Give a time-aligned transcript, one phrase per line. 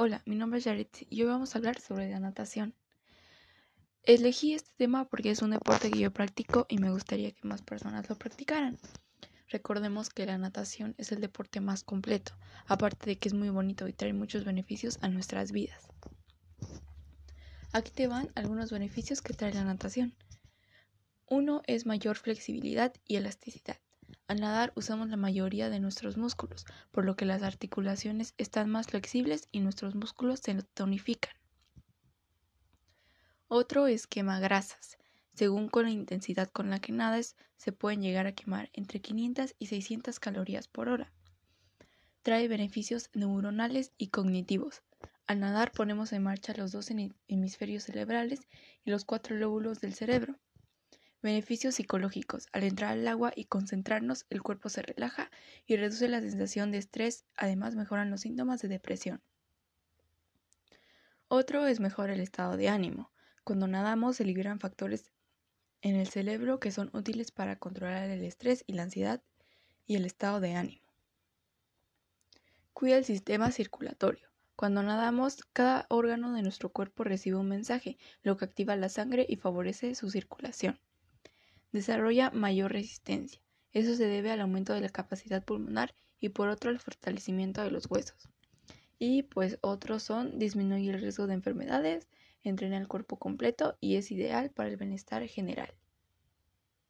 [0.00, 2.72] Hola, mi nombre es Jared y hoy vamos a hablar sobre la natación.
[4.04, 7.62] Elegí este tema porque es un deporte que yo practico y me gustaría que más
[7.62, 8.78] personas lo practicaran.
[9.48, 12.38] Recordemos que la natación es el deporte más completo,
[12.68, 15.88] aparte de que es muy bonito y trae muchos beneficios a nuestras vidas.
[17.72, 20.14] Aquí te van algunos beneficios que trae la natación.
[21.26, 23.78] Uno es mayor flexibilidad y elasticidad.
[24.28, 28.86] Al nadar usamos la mayoría de nuestros músculos, por lo que las articulaciones están más
[28.86, 31.32] flexibles y nuestros músculos se tonifican.
[33.48, 34.98] Otro es quema grasas.
[35.32, 39.54] Según con la intensidad con la que nadas, se pueden llegar a quemar entre 500
[39.58, 41.10] y 600 calorías por hora.
[42.20, 44.82] Trae beneficios neuronales y cognitivos.
[45.26, 46.90] Al nadar ponemos en marcha los dos
[47.28, 48.40] hemisferios cerebrales
[48.84, 50.38] y los cuatro lóbulos del cerebro.
[51.20, 52.46] Beneficios psicológicos.
[52.52, 55.32] Al entrar al agua y concentrarnos, el cuerpo se relaja
[55.66, 57.24] y reduce la sensación de estrés.
[57.34, 59.20] Además, mejoran los síntomas de depresión.
[61.26, 63.10] Otro es mejor el estado de ánimo.
[63.42, 65.10] Cuando nadamos se liberan factores
[65.82, 69.20] en el cerebro que son útiles para controlar el estrés y la ansiedad
[69.86, 70.86] y el estado de ánimo.
[72.72, 74.28] Cuida el sistema circulatorio.
[74.54, 79.26] Cuando nadamos, cada órgano de nuestro cuerpo recibe un mensaje, lo que activa la sangre
[79.28, 80.78] y favorece su circulación
[81.72, 83.40] desarrolla mayor resistencia.
[83.72, 87.70] Eso se debe al aumento de la capacidad pulmonar y por otro al fortalecimiento de
[87.70, 88.28] los huesos.
[88.98, 92.08] Y pues otros son disminuir el riesgo de enfermedades,
[92.42, 95.72] entrena el cuerpo completo y es ideal para el bienestar general.